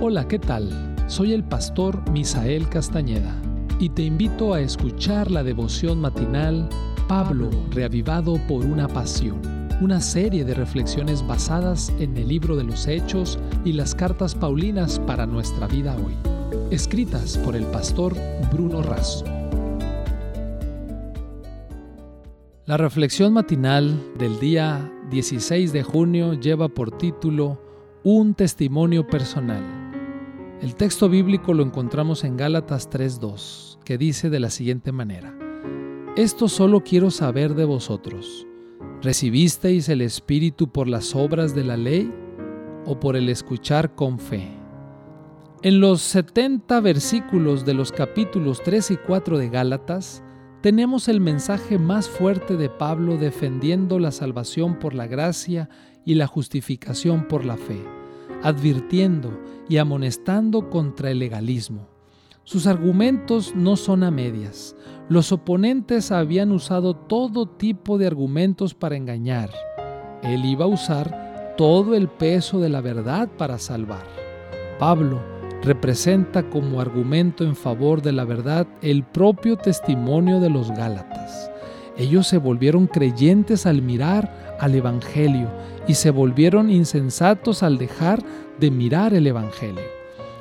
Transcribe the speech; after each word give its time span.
Hola, 0.00 0.28
¿qué 0.28 0.38
tal? 0.38 0.94
Soy 1.06 1.32
el 1.32 1.44
pastor 1.44 2.10
Misael 2.10 2.68
Castañeda 2.68 3.34
y 3.78 3.88
te 3.88 4.02
invito 4.02 4.52
a 4.52 4.60
escuchar 4.60 5.30
la 5.30 5.42
devoción 5.42 6.00
matinal 6.00 6.68
Pablo, 7.08 7.50
reavivado 7.70 8.38
por 8.48 8.64
una 8.64 8.88
pasión, 8.88 9.40
una 9.80 10.00
serie 10.00 10.44
de 10.44 10.54
reflexiones 10.54 11.26
basadas 11.26 11.92
en 11.98 12.16
el 12.16 12.28
libro 12.28 12.56
de 12.56 12.64
los 12.64 12.86
Hechos 12.86 13.38
y 13.64 13.72
las 13.72 13.94
cartas 13.94 14.34
Paulinas 14.34 14.98
para 15.00 15.26
nuestra 15.26 15.66
vida 15.68 15.96
hoy, 15.96 16.14
escritas 16.70 17.38
por 17.38 17.56
el 17.56 17.64
pastor 17.66 18.14
Bruno 18.52 18.82
Razo. 18.82 19.24
La 22.66 22.76
reflexión 22.76 23.32
matinal 23.34 24.12
del 24.18 24.38
día 24.40 24.90
16 25.10 25.72
de 25.72 25.82
junio 25.82 26.32
lleva 26.34 26.68
por 26.68 26.96
título 26.96 27.60
Un 28.02 28.34
testimonio 28.34 29.06
personal. 29.06 29.73
El 30.62 30.76
texto 30.76 31.08
bíblico 31.08 31.52
lo 31.52 31.64
encontramos 31.64 32.22
en 32.24 32.36
Gálatas 32.36 32.88
3.2, 32.88 33.78
que 33.84 33.98
dice 33.98 34.30
de 34.30 34.40
la 34.40 34.50
siguiente 34.50 34.92
manera, 34.92 35.36
Esto 36.16 36.48
solo 36.48 36.82
quiero 36.84 37.10
saber 37.10 37.54
de 37.54 37.64
vosotros. 37.64 38.46
¿Recibisteis 39.02 39.88
el 39.88 40.00
Espíritu 40.00 40.70
por 40.70 40.86
las 40.88 41.14
obras 41.14 41.54
de 41.54 41.64
la 41.64 41.76
ley 41.76 42.10
o 42.86 42.98
por 43.00 43.16
el 43.16 43.28
escuchar 43.28 43.94
con 43.96 44.18
fe? 44.18 44.48
En 45.62 45.80
los 45.80 46.00
70 46.02 46.80
versículos 46.80 47.64
de 47.64 47.74
los 47.74 47.90
capítulos 47.90 48.62
3 48.62 48.92
y 48.92 48.96
4 48.96 49.38
de 49.38 49.48
Gálatas, 49.50 50.22
tenemos 50.62 51.08
el 51.08 51.20
mensaje 51.20 51.78
más 51.78 52.08
fuerte 52.08 52.56
de 52.56 52.70
Pablo 52.70 53.16
defendiendo 53.16 53.98
la 53.98 54.12
salvación 54.12 54.78
por 54.78 54.94
la 54.94 55.08
gracia 55.08 55.68
y 56.06 56.14
la 56.14 56.28
justificación 56.28 57.26
por 57.28 57.44
la 57.44 57.56
fe 57.56 57.93
advirtiendo 58.44 59.40
y 59.68 59.78
amonestando 59.78 60.70
contra 60.70 61.10
el 61.10 61.18
legalismo. 61.18 61.88
Sus 62.44 62.66
argumentos 62.66 63.54
no 63.56 63.74
son 63.74 64.04
a 64.04 64.10
medias. 64.10 64.76
Los 65.08 65.32
oponentes 65.32 66.12
habían 66.12 66.52
usado 66.52 66.94
todo 66.94 67.46
tipo 67.46 67.96
de 67.96 68.06
argumentos 68.06 68.74
para 68.74 68.96
engañar. 68.96 69.50
Él 70.22 70.44
iba 70.44 70.66
a 70.66 70.68
usar 70.68 71.54
todo 71.56 71.94
el 71.94 72.08
peso 72.08 72.60
de 72.60 72.68
la 72.68 72.82
verdad 72.82 73.30
para 73.38 73.58
salvar. 73.58 74.04
Pablo 74.78 75.22
representa 75.62 76.42
como 76.50 76.82
argumento 76.82 77.44
en 77.44 77.56
favor 77.56 78.02
de 78.02 78.12
la 78.12 78.24
verdad 78.24 78.66
el 78.82 79.04
propio 79.04 79.56
testimonio 79.56 80.38
de 80.38 80.50
los 80.50 80.70
Gálatas. 80.70 81.50
Ellos 81.96 82.26
se 82.26 82.36
volvieron 82.36 82.86
creyentes 82.86 83.64
al 83.64 83.80
mirar 83.80 84.43
al 84.60 84.74
Evangelio 84.74 85.48
y 85.86 85.94
se 85.94 86.10
volvieron 86.10 86.70
insensatos 86.70 87.62
al 87.62 87.78
dejar 87.78 88.20
de 88.58 88.70
mirar 88.70 89.14
el 89.14 89.26
Evangelio. 89.26 89.84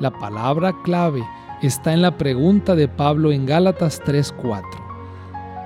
La 0.00 0.10
palabra 0.10 0.74
clave 0.82 1.22
está 1.62 1.92
en 1.92 2.02
la 2.02 2.16
pregunta 2.18 2.74
de 2.74 2.88
Pablo 2.88 3.32
en 3.32 3.46
Gálatas 3.46 4.00
3:4. 4.04 4.62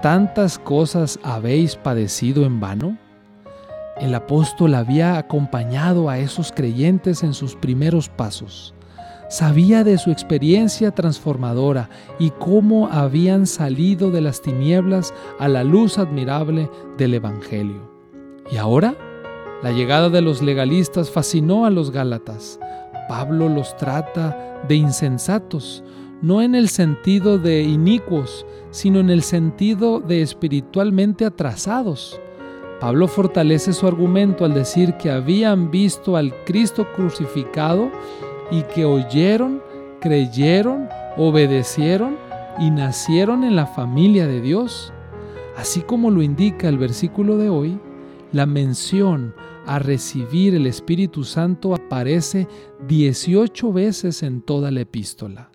¿Tantas 0.03 0.59
cosas 0.59 1.19
habéis 1.23 1.77
padecido 1.77 2.45
en 2.45 2.61
vano? 2.61 2.99
El 4.01 4.15
apóstol 4.15 4.75
había 4.75 5.19
acompañado 5.19 6.09
a 6.09 6.19
esos 6.19 6.53
creyentes 6.53 7.25
en 7.25 7.35
sus 7.35 7.57
primeros 7.57 8.09
pasos. 8.09 8.75
Sabía 9.29 9.83
de 9.83 9.99
su 9.99 10.11
experiencia 10.11 10.93
transformadora 10.93 11.91
y 12.19 12.31
cómo 12.31 12.89
habían 12.89 13.47
salido 13.47 14.11
de 14.11 14.21
las 14.21 14.41
tinieblas 14.41 15.13
a 15.39 15.49
la 15.49 15.65
luz 15.65 15.99
admirable 15.99 16.71
del 16.97 17.15
Evangelio. 17.15 17.98
¿Y 18.51 18.57
ahora? 18.57 18.95
La 19.63 19.73
llegada 19.73 20.09
de 20.09 20.23
los 20.23 20.41
legalistas 20.41 21.11
fascinó 21.11 21.67
a 21.67 21.71
los 21.71 21.91
Gálatas. 21.91 22.59
Pablo 23.09 23.49
los 23.49 23.77
trata 23.77 24.63
de 24.69 24.77
insensatos, 24.77 25.83
no 26.23 26.43
en 26.43 26.55
el 26.55 26.69
sentido 26.69 27.39
de 27.39 27.63
inicuos, 27.63 28.47
sino 28.71 29.01
en 29.01 29.11
el 29.11 29.23
sentido 29.23 30.01
de 30.01 30.23
espiritualmente 30.23 31.25
atrasados. 31.25 32.21
Pablo 32.81 33.09
fortalece 33.09 33.73
su 33.73 33.87
argumento 33.87 34.45
al 34.45 34.55
decir 34.55 34.95
que 34.95 35.11
habían 35.11 35.71
visto 35.71 36.17
al 36.17 36.33
Cristo 36.45 36.87
crucificado 36.95 37.91
y 38.51 38.63
que 38.63 38.85
oyeron, 38.85 39.61
creyeron, 40.01 40.89
obedecieron 41.17 42.17
y 42.59 42.71
nacieron 42.71 43.43
en 43.43 43.57
la 43.57 43.67
familia 43.67 44.27
de 44.27 44.41
Dios. 44.41 44.93
Así 45.57 45.81
como 45.81 46.11
lo 46.11 46.23
indica 46.23 46.69
el 46.69 46.79
versículo 46.79 47.37
de 47.37 47.49
hoy, 47.49 47.81
la 48.33 48.47
mención 48.47 49.35
a 49.67 49.79
recibir 49.79 50.55
el 50.55 50.67
Espíritu 50.67 51.25
Santo 51.25 51.75
aparece 51.75 52.47
18 52.87 53.73
veces 53.73 54.23
en 54.23 54.43
toda 54.43 54.71
la 54.71 54.81
epístola. 54.81 55.51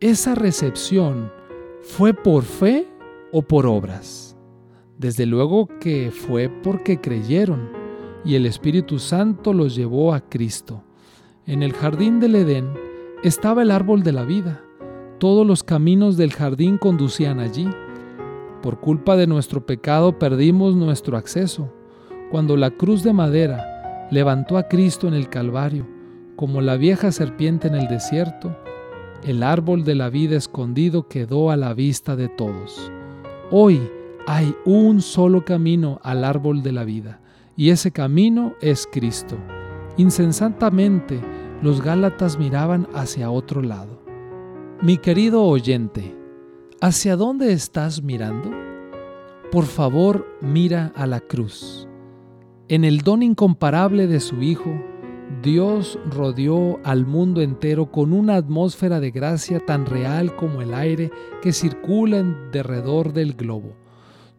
¿Esa 0.00 0.34
recepción 0.34 1.32
fue 1.82 2.14
por 2.14 2.44
fe 2.44 2.88
o 3.32 3.42
por 3.42 3.66
obras? 3.66 4.36
Desde 4.98 5.26
luego 5.26 5.68
que 5.80 6.10
fue 6.12 6.48
porque 6.48 7.00
creyeron 7.00 7.70
y 8.24 8.36
el 8.36 8.46
Espíritu 8.46 8.98
Santo 8.98 9.52
los 9.52 9.74
llevó 9.74 10.14
a 10.14 10.20
Cristo. 10.20 10.84
En 11.46 11.62
el 11.62 11.72
jardín 11.72 12.20
del 12.20 12.36
Edén 12.36 12.72
estaba 13.24 13.62
el 13.62 13.72
árbol 13.72 14.04
de 14.04 14.12
la 14.12 14.24
vida. 14.24 14.62
Todos 15.18 15.46
los 15.46 15.64
caminos 15.64 16.16
del 16.16 16.32
jardín 16.32 16.78
conducían 16.78 17.40
allí. 17.40 17.68
Por 18.62 18.78
culpa 18.78 19.16
de 19.16 19.26
nuestro 19.26 19.66
pecado 19.66 20.20
perdimos 20.20 20.76
nuestro 20.76 21.16
acceso 21.16 21.72
cuando 22.32 22.56
la 22.56 22.70
cruz 22.70 23.02
de 23.02 23.12
madera 23.12 24.08
levantó 24.10 24.56
a 24.56 24.66
Cristo 24.66 25.06
en 25.06 25.12
el 25.12 25.28
Calvario, 25.28 25.86
como 26.34 26.62
la 26.62 26.78
vieja 26.78 27.12
serpiente 27.12 27.68
en 27.68 27.74
el 27.74 27.88
desierto, 27.88 28.56
el 29.22 29.42
árbol 29.42 29.84
de 29.84 29.94
la 29.94 30.08
vida 30.08 30.38
escondido 30.38 31.08
quedó 31.08 31.50
a 31.50 31.58
la 31.58 31.74
vista 31.74 32.16
de 32.16 32.30
todos. 32.30 32.90
Hoy 33.50 33.82
hay 34.26 34.56
un 34.64 35.02
solo 35.02 35.44
camino 35.44 36.00
al 36.02 36.24
árbol 36.24 36.62
de 36.62 36.72
la 36.72 36.84
vida, 36.84 37.20
y 37.54 37.68
ese 37.68 37.90
camino 37.90 38.54
es 38.62 38.88
Cristo. 38.90 39.36
Insensatamente 39.98 41.20
los 41.60 41.82
Gálatas 41.82 42.38
miraban 42.38 42.88
hacia 42.94 43.30
otro 43.30 43.60
lado. 43.60 44.02
Mi 44.80 44.96
querido 44.96 45.44
oyente, 45.44 46.16
¿hacia 46.80 47.14
dónde 47.14 47.52
estás 47.52 48.02
mirando? 48.02 48.50
Por 49.50 49.66
favor, 49.66 50.26
mira 50.40 50.94
a 50.96 51.06
la 51.06 51.20
cruz. 51.20 51.86
En 52.68 52.84
el 52.84 52.98
don 52.98 53.22
incomparable 53.22 54.06
de 54.06 54.20
su 54.20 54.40
Hijo, 54.40 54.72
Dios 55.42 55.98
rodeó 56.08 56.78
al 56.84 57.04
mundo 57.04 57.40
entero 57.42 57.90
con 57.90 58.12
una 58.12 58.36
atmósfera 58.36 59.00
de 59.00 59.10
gracia 59.10 59.58
tan 59.64 59.86
real 59.86 60.36
como 60.36 60.62
el 60.62 60.72
aire 60.72 61.10
que 61.42 61.52
circula 61.52 62.18
en 62.18 62.50
derredor 62.52 63.12
del 63.12 63.34
globo. 63.34 63.74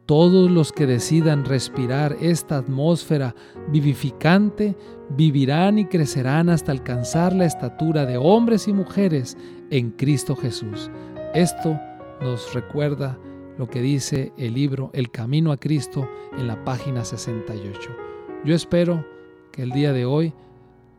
Todos 0.06 0.50
los 0.50 0.72
que 0.72 0.86
decidan 0.86 1.46
respirar 1.46 2.16
esta 2.22 2.58
atmósfera 2.58 3.36
vivificante 3.70 4.76
vivirán 5.10 5.80
y 5.80 5.86
crecerán 5.86 6.50
hasta 6.50 6.72
alcanzar 6.72 7.34
la 7.34 7.46
estatura 7.46 8.06
de 8.06 8.18
hombres 8.18 8.68
y 8.68 8.74
mujeres 8.74 9.38
en 9.70 9.92
Cristo 9.92 10.36
Jesús. 10.36 10.90
Esto 11.34 11.78
nos 12.22 12.54
recuerda 12.54 13.20
lo 13.58 13.68
que 13.68 13.82
dice 13.82 14.32
el 14.38 14.54
libro 14.54 14.92
El 14.94 15.12
Camino 15.12 15.52
a 15.52 15.58
Cristo 15.58 16.10
en 16.38 16.48
la 16.48 16.64
página 16.64 17.04
68. 17.04 18.13
Yo 18.46 18.54
espero 18.54 19.06
que 19.54 19.64
el 19.64 19.72
día 19.72 19.94
de 19.94 20.06
hoy 20.06 20.34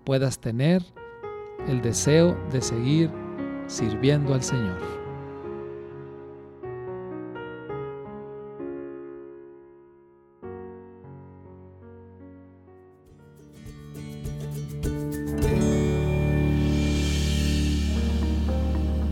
puedas 0.05 0.38
tener 0.38 0.82
el 1.69 1.82
deseo 1.82 2.34
de 2.50 2.62
seguir 2.62 3.10
sirviendo 3.66 4.32
al 4.32 4.43
Señor. 4.43 4.78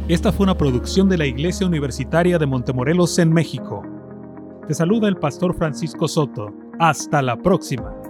Esta 0.08 0.32
fue 0.32 0.44
una 0.44 0.56
producción 0.56 1.08
de 1.10 1.18
la 1.18 1.26
Iglesia 1.26 1.66
Universitaria 1.66 2.38
de 2.38 2.46
Montemorelos 2.46 3.18
en 3.18 3.30
México. 3.30 3.82
Te 4.66 4.72
saluda 4.72 5.08
el 5.08 5.16
pastor 5.16 5.54
Francisco 5.54 6.08
Soto. 6.08 6.50
Hasta 6.78 7.20
la 7.20 7.36
próxima. 7.36 8.01